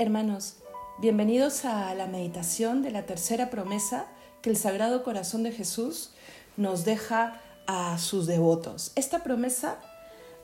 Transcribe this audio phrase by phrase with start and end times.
[0.00, 0.54] Hermanos,
[0.98, 4.06] bienvenidos a la meditación de la tercera promesa
[4.40, 6.12] que el Sagrado Corazón de Jesús
[6.56, 8.92] nos deja a sus devotos.
[8.94, 9.78] Esta promesa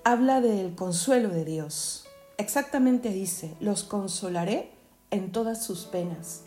[0.05, 2.05] habla del consuelo de Dios.
[2.37, 4.73] Exactamente dice, los consolaré
[5.11, 6.43] en todas sus penas.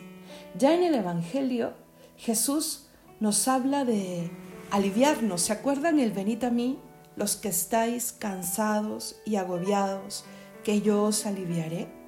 [0.56, 1.74] Ya en el Evangelio,
[2.16, 2.90] Jesús
[3.20, 4.30] nos habla de
[4.70, 5.42] aliviarnos.
[5.42, 6.78] ¿Se acuerdan el venid a mí,
[7.16, 10.26] los que estáis cansados y agobiados,
[10.64, 11.99] que yo os aliviaré?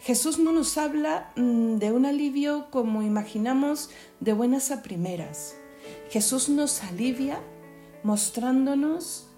[0.00, 5.54] Jesús no nos habla mm, de un alivio como imaginamos de buenas a primeras.
[6.08, 7.38] Jesús nos alivia
[8.02, 9.28] mostrándonos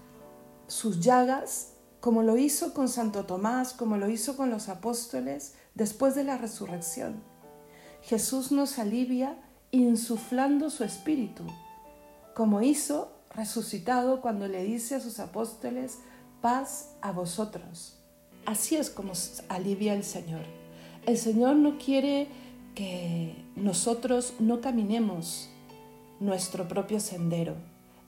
[0.67, 6.15] sus llagas, como lo hizo con Santo Tomás, como lo hizo con los apóstoles después
[6.15, 7.21] de la resurrección.
[8.01, 9.37] Jesús nos alivia
[9.71, 11.43] insuflando su espíritu,
[12.35, 15.99] como hizo resucitado cuando le dice a sus apóstoles,
[16.41, 18.02] paz a vosotros.
[18.45, 19.13] Así es como
[19.49, 20.41] alivia el Señor.
[21.05, 22.27] El Señor no quiere
[22.75, 25.49] que nosotros no caminemos
[26.19, 27.55] nuestro propio sendero.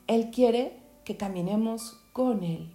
[0.08, 2.72] Él quiere que caminemos con Él.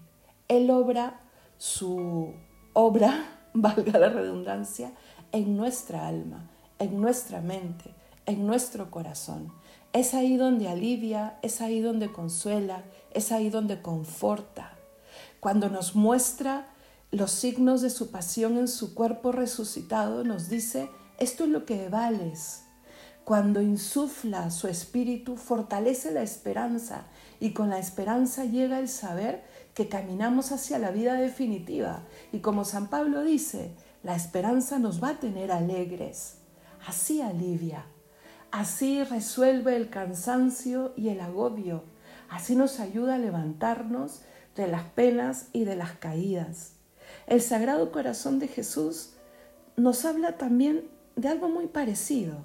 [0.48, 1.20] Él obra
[1.58, 2.32] su
[2.72, 4.92] obra, valga la redundancia,
[5.32, 7.94] en nuestra alma, en nuestra mente,
[8.26, 9.52] en nuestro corazón.
[9.92, 14.76] Es ahí donde alivia, es ahí donde consuela, es ahí donde conforta.
[15.40, 16.66] Cuando nos muestra
[17.12, 21.88] los signos de su pasión en su cuerpo resucitado, nos dice, esto es lo que
[21.88, 22.64] vales.
[23.24, 27.06] Cuando insufla su espíritu, fortalece la esperanza
[27.40, 29.44] y con la esperanza llega el saber
[29.74, 32.04] que caminamos hacia la vida definitiva.
[32.32, 36.38] Y como San Pablo dice, la esperanza nos va a tener alegres.
[36.86, 37.86] Así alivia,
[38.52, 41.84] así resuelve el cansancio y el agobio,
[42.30, 44.22] así nos ayuda a levantarnos
[44.56, 46.79] de las penas y de las caídas.
[47.26, 49.10] El Sagrado Corazón de Jesús
[49.76, 52.44] nos habla también de algo muy parecido.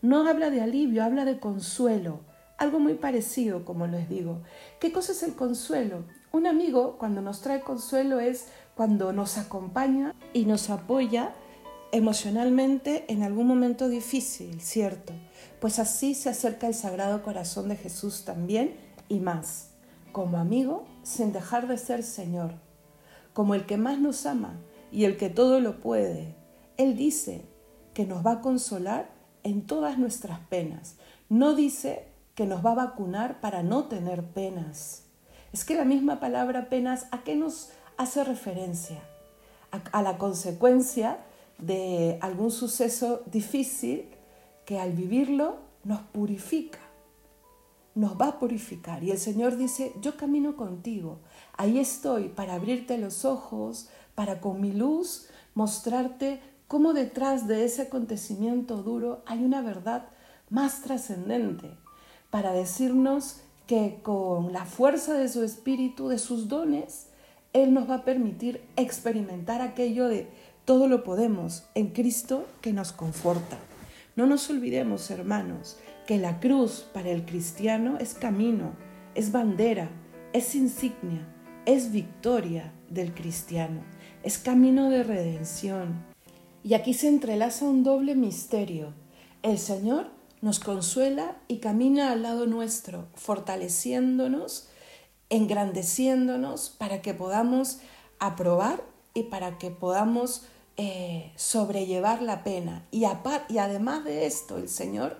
[0.00, 2.20] No habla de alivio, habla de consuelo.
[2.58, 4.42] Algo muy parecido, como les digo.
[4.80, 6.04] ¿Qué cosa es el consuelo?
[6.32, 11.34] Un amigo cuando nos trae consuelo es cuando nos acompaña y nos apoya
[11.92, 15.12] emocionalmente en algún momento difícil, ¿cierto?
[15.60, 18.76] Pues así se acerca el Sagrado Corazón de Jesús también
[19.08, 19.72] y más,
[20.10, 22.54] como amigo sin dejar de ser Señor
[23.32, 24.58] como el que más nos ama
[24.90, 26.34] y el que todo lo puede.
[26.76, 27.46] Él dice
[27.94, 29.10] que nos va a consolar
[29.42, 30.96] en todas nuestras penas.
[31.28, 35.04] No dice que nos va a vacunar para no tener penas.
[35.52, 39.02] Es que la misma palabra penas, ¿a qué nos hace referencia?
[39.92, 41.18] A, la consecuencia
[41.58, 44.08] de algún suceso difícil
[44.66, 46.78] que al vivirlo nos purifica
[47.94, 49.02] nos va a purificar.
[49.02, 51.20] Y el Señor dice, yo camino contigo,
[51.56, 57.82] ahí estoy para abrirte los ojos, para con mi luz mostrarte cómo detrás de ese
[57.82, 60.08] acontecimiento duro hay una verdad
[60.48, 61.70] más trascendente,
[62.30, 67.08] para decirnos que con la fuerza de su espíritu, de sus dones,
[67.52, 70.28] Él nos va a permitir experimentar aquello de
[70.64, 73.58] todo lo podemos en Cristo que nos conforta.
[74.14, 78.74] No nos olvidemos, hermanos, que la cruz para el cristiano es camino,
[79.14, 79.90] es bandera,
[80.34, 81.26] es insignia,
[81.64, 83.82] es victoria del cristiano,
[84.22, 86.04] es camino de redención.
[86.62, 88.92] Y aquí se entrelaza un doble misterio.
[89.42, 90.10] El Señor
[90.42, 94.68] nos consuela y camina al lado nuestro, fortaleciéndonos,
[95.30, 97.78] engrandeciéndonos para que podamos
[98.18, 98.84] aprobar
[99.14, 100.46] y para que podamos
[100.76, 102.86] eh, sobrellevar la pena.
[102.90, 103.04] Y,
[103.48, 105.16] y además de esto, el Señor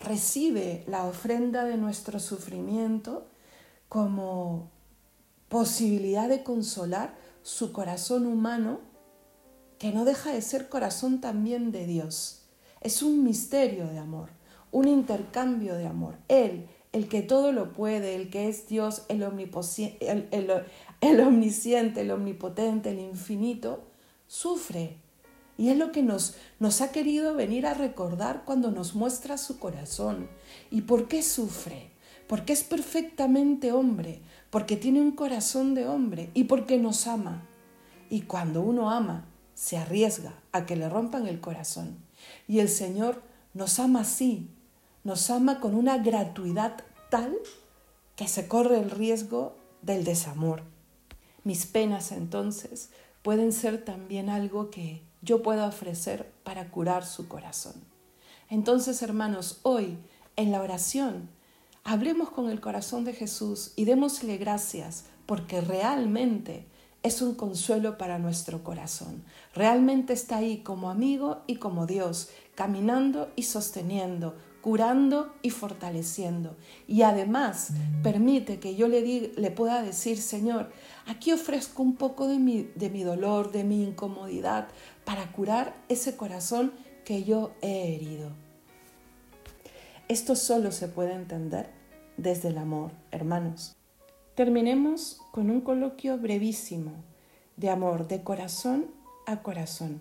[0.00, 3.26] recibe la ofrenda de nuestro sufrimiento
[3.88, 4.70] como
[5.48, 8.80] posibilidad de consolar su corazón humano,
[9.78, 12.42] que no deja de ser corazón también de Dios.
[12.80, 14.30] Es un misterio de amor,
[14.72, 16.16] un intercambio de amor.
[16.28, 20.64] Él, el que todo lo puede, el que es Dios, el, el,
[21.00, 23.82] el omnisciente, el omnipotente, el infinito,
[24.26, 24.98] sufre
[25.56, 29.58] y es lo que nos, nos ha querido venir a recordar cuando nos muestra su
[29.58, 30.28] corazón.
[30.70, 31.92] ¿Y por qué sufre?
[32.26, 34.20] Porque es perfectamente hombre,
[34.50, 37.46] porque tiene un corazón de hombre y porque nos ama.
[38.10, 41.98] Y cuando uno ama, se arriesga a que le rompan el corazón.
[42.48, 43.22] Y el Señor
[43.52, 44.50] nos ama así,
[45.04, 47.36] nos ama con una gratuidad tal
[48.16, 50.62] que se corre el riesgo del desamor.
[51.44, 52.90] Mis penas entonces
[53.24, 57.72] pueden ser también algo que yo pueda ofrecer para curar su corazón.
[58.50, 59.96] Entonces, hermanos, hoy
[60.36, 61.30] en la oración,
[61.84, 66.66] hablemos con el corazón de Jesús y démosle gracias porque realmente
[67.02, 69.24] es un consuelo para nuestro corazón.
[69.54, 76.56] Realmente está ahí como amigo y como Dios, caminando y sosteniendo, curando y fortaleciendo.
[76.88, 77.72] Y además
[78.02, 80.72] permite que yo le, le pueda decir, Señor,
[81.04, 84.68] aquí ofrezco un poco de mi, de mi dolor, de mi incomodidad,
[85.04, 86.72] para curar ese corazón
[87.04, 88.30] que yo he herido.
[90.08, 91.68] Esto solo se puede entender
[92.16, 93.76] desde el amor, hermanos.
[94.34, 96.92] Terminemos con un coloquio brevísimo
[97.58, 98.86] de amor de corazón
[99.26, 100.00] a corazón.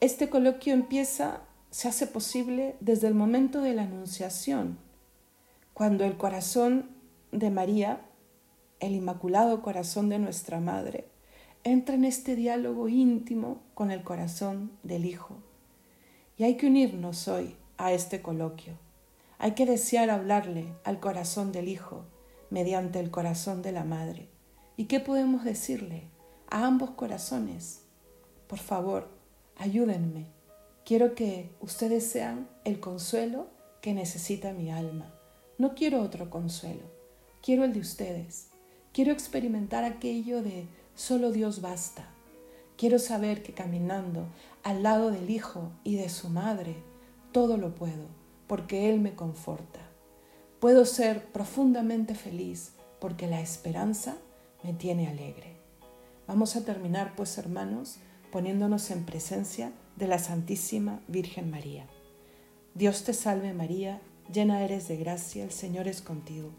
[0.00, 4.78] Este coloquio empieza, se hace posible desde el momento de la Anunciación,
[5.74, 6.90] cuando el corazón
[7.32, 8.00] de María,
[8.80, 11.08] el Inmaculado Corazón de nuestra Madre,
[11.64, 15.36] entra en este diálogo íntimo con el corazón del Hijo.
[16.38, 18.74] Y hay que unirnos hoy a este coloquio.
[19.38, 22.04] Hay que desear hablarle al corazón del Hijo
[22.50, 24.28] mediante el corazón de la Madre.
[24.76, 26.04] ¿Y qué podemos decirle
[26.50, 27.82] a ambos corazones?
[28.46, 29.08] Por favor,
[29.56, 30.35] ayúdenme.
[30.86, 33.48] Quiero que ustedes sean el consuelo
[33.82, 35.12] que necesita mi alma.
[35.58, 36.84] No quiero otro consuelo,
[37.42, 38.50] quiero el de ustedes.
[38.92, 42.08] Quiero experimentar aquello de solo Dios basta.
[42.76, 44.28] Quiero saber que caminando
[44.62, 46.76] al lado del Hijo y de su Madre,
[47.32, 48.06] todo lo puedo,
[48.46, 49.80] porque Él me conforta.
[50.60, 54.18] Puedo ser profundamente feliz porque la esperanza
[54.62, 55.56] me tiene alegre.
[56.28, 57.96] Vamos a terminar, pues, hermanos,
[58.30, 61.86] poniéndonos en presencia de la Santísima Virgen María.
[62.74, 64.00] Dios te salve María,
[64.32, 66.50] llena eres de gracia, el Señor es contigo.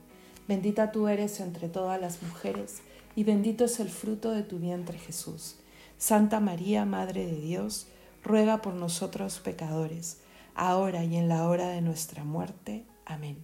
[0.48, 2.82] Bendita tú eres entre todas las mujeres,
[3.16, 5.58] y bendito es el fruto de tu vientre Jesús.
[5.98, 7.88] Santa María, Madre de Dios,
[8.24, 10.20] ruega por nosotros pecadores,
[10.56, 12.86] ahora y en la hora de nuestra muerte.
[13.06, 13.44] Amén.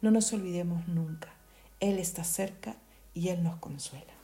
[0.00, 1.34] No nos olvidemos nunca,
[1.80, 2.76] Él está cerca
[3.12, 4.15] y Él nos consuela.